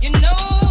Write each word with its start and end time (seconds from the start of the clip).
from 0.00 0.12
the 0.12 0.67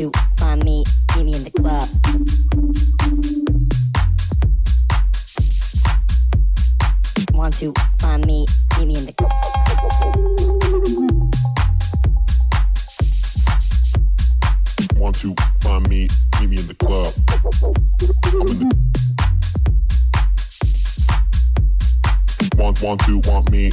to 0.00 0.10
find 0.38 0.64
me, 0.64 0.82
meet 1.14 1.26
me 1.26 1.36
in 1.36 1.44
the 1.44 1.50
club. 1.50 1.86
Want 7.34 7.52
to 7.58 7.74
find 8.00 8.24
me, 8.24 8.46
meet 8.78 8.88
me 8.88 8.96
in 8.96 9.04
the 9.04 9.12
club. 9.12 9.30
Want 14.96 15.16
to 15.16 15.34
find 15.60 15.86
me, 15.90 16.08
meet 16.40 16.48
me 16.48 16.56
in 16.56 16.66
the 16.66 16.74
club. 16.78 17.12
Want 22.56 22.80
want 22.82 23.00
to 23.04 23.20
want 23.30 23.50
me 23.50 23.70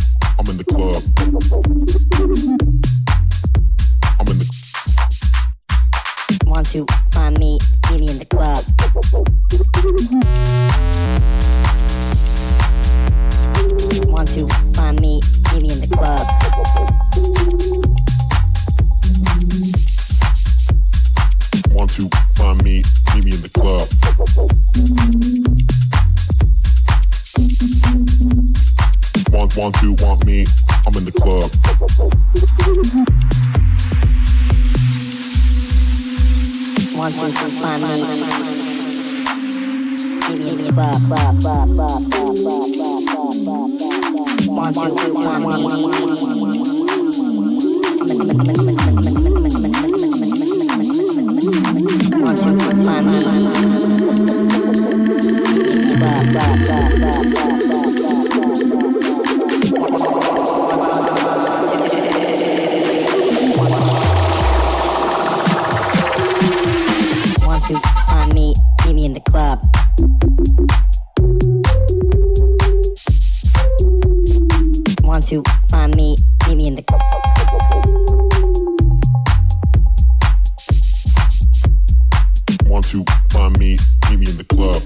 find 83.38 83.60
me, 83.60 83.78
meet 84.10 84.20
me 84.20 84.26
in 84.32 84.38
the 84.38 84.44
club. 84.50 84.82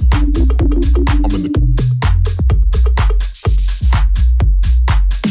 I'm 1.24 1.32
in 1.36 1.44
the 1.44 1.52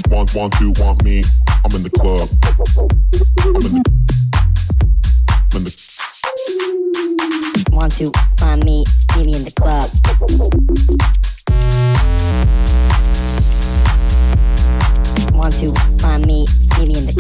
want 0.09 0.35
want 0.35 0.53
to 0.55 0.73
want 0.83 1.05
me. 1.05 1.23
I'm 1.63 1.77
in 1.77 1.83
the 1.83 1.91
club. 1.91 2.29
I'm 3.45 3.57
in 3.57 3.63
the. 3.67 3.83
I'm 5.53 5.59
in 5.59 5.65
the 5.65 5.73
want 7.73 7.93
to 7.99 8.11
find 8.39 8.65
me, 8.65 8.85
meet 9.17 9.27
me 9.27 9.35
in 9.37 9.45
the 9.45 9.53
club. 9.53 9.91
Want 15.35 15.55
to 15.61 15.75
find 16.01 16.27
me, 16.27 16.47
meet 16.79 16.89
me 16.89 16.95
in 16.99 17.05
the 17.05 17.13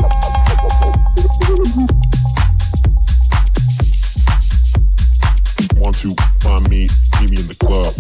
club. 1.88 1.99
want 5.90 5.96
to 5.96 6.14
find 6.40 6.70
me, 6.70 6.86
see 6.86 7.26
me 7.26 7.36
in 7.40 7.48
the 7.48 7.56
club. 7.58 7.92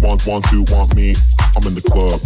Want 0.00 0.26
want 0.26 0.52
you 0.52 0.62
want 0.70 0.94
me, 0.94 1.14
I'm 1.56 1.66
in 1.66 1.74
the 1.74 1.82
club. 1.90 2.20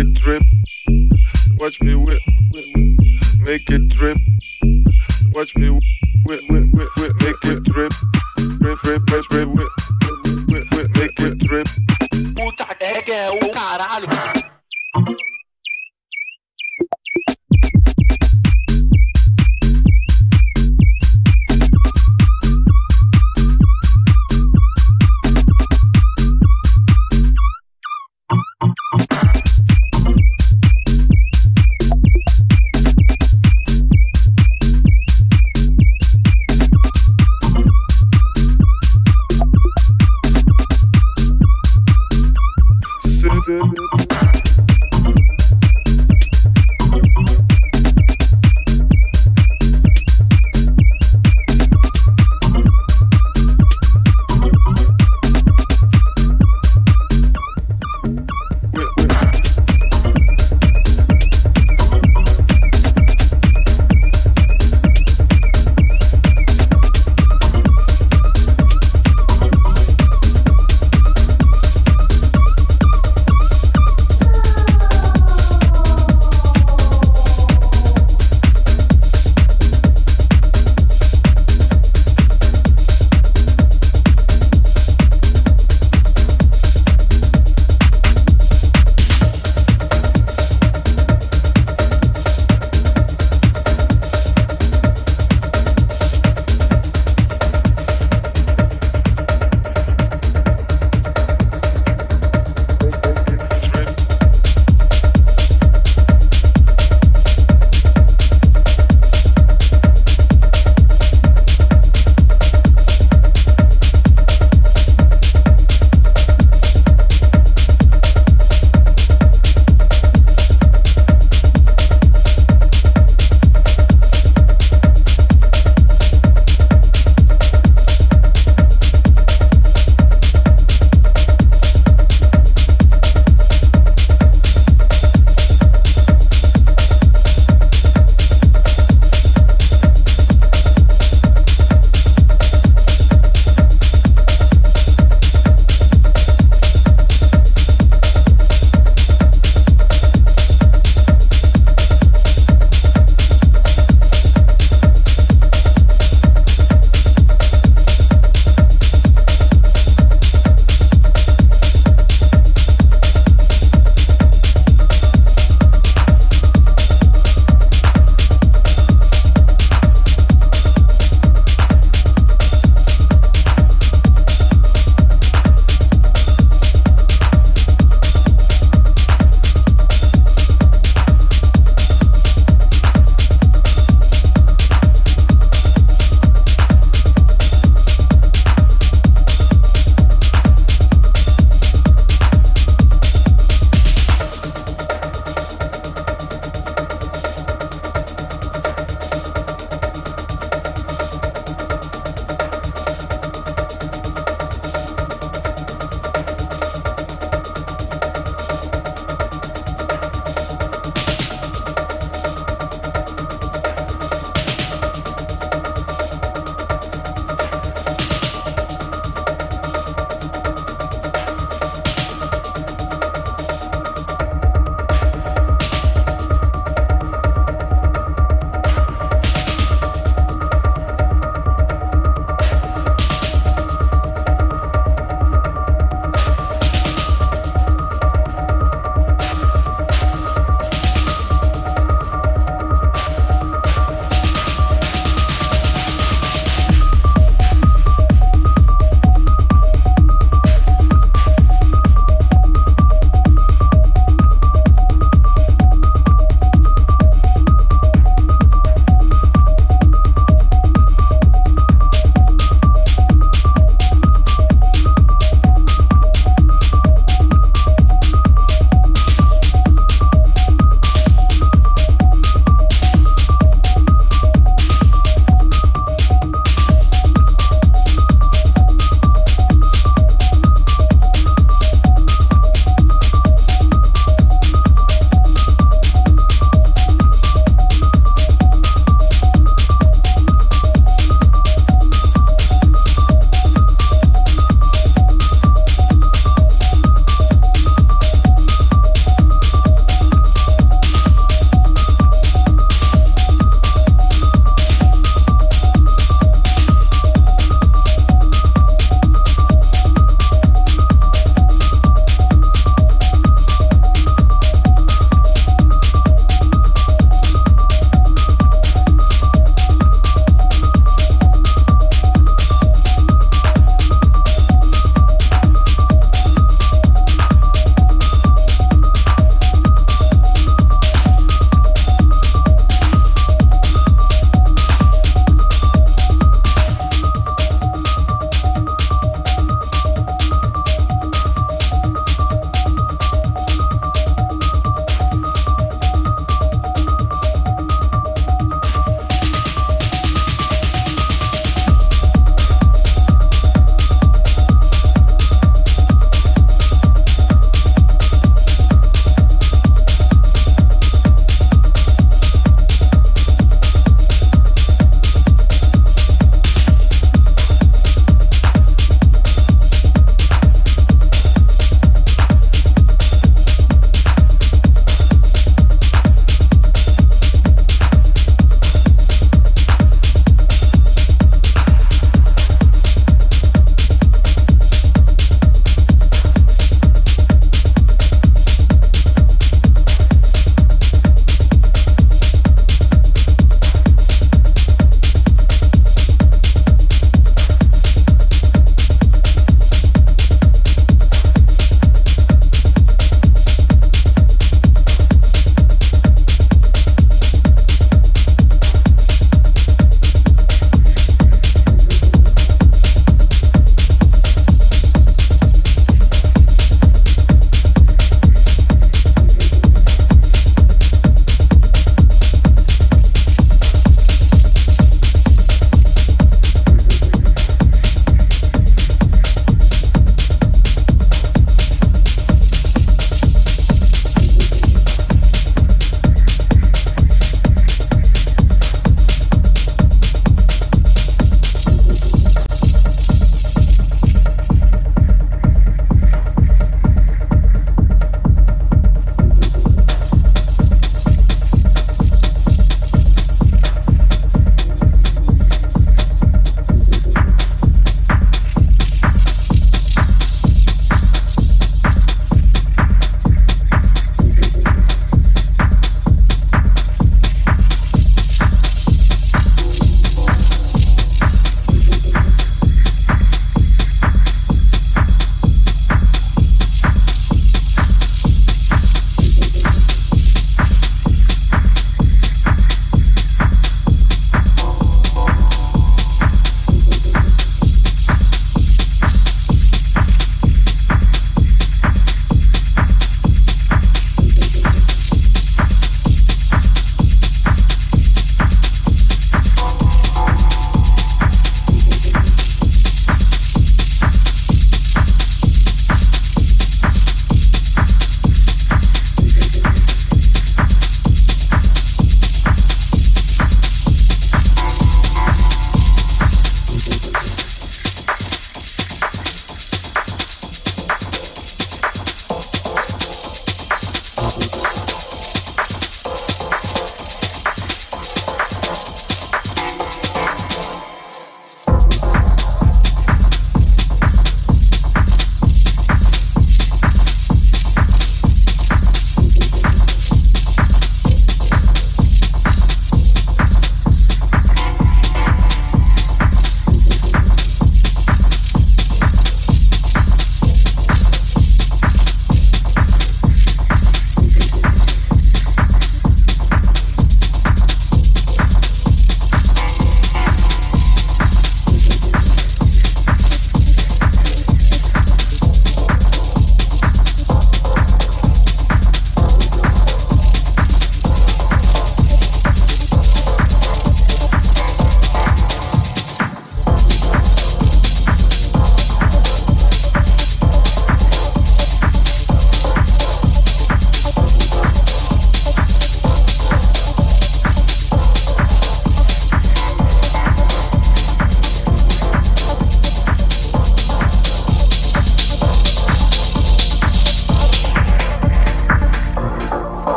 it 0.00 0.14
drip. 0.14 0.42
Watch 1.56 1.80
me 1.82 1.94
whip, 1.94 2.20
whip, 2.52 2.64
whip. 2.74 3.00
Make 3.40 3.70
it 3.70 3.88
drip. 3.88 4.16
Watch 5.32 5.54
me 5.56 5.68
whip, 6.24 6.40
whip, 6.48 6.70
whip, 6.72 6.88
whip. 6.96 7.12
Make 7.20 7.44
it 7.44 7.62
drip. 7.64 7.92
Drip, 8.60 8.80
drip, 8.80 9.04
drip, 9.04 9.24
drip, 9.28 9.48
whip. 9.48 9.79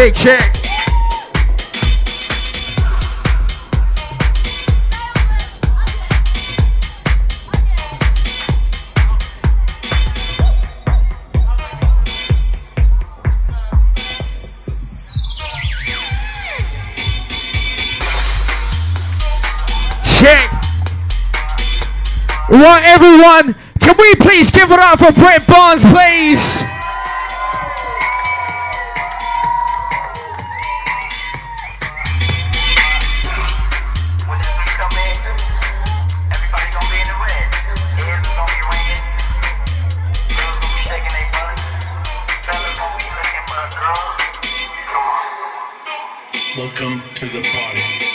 Check, 0.00 0.14
check. 0.14 0.56
Right, 22.48 22.82
everyone, 22.86 23.54
can 23.80 23.96
we 23.98 24.14
please 24.14 24.50
give 24.50 24.70
it 24.70 24.78
up 24.78 24.98
for 25.00 25.12
Brett 25.12 25.46
Bronze, 25.46 25.84
please? 25.84 26.69
Welcome 46.60 47.00
to 47.14 47.24
the 47.24 47.40
party. 47.40 48.09